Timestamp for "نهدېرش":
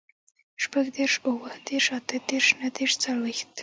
2.59-2.93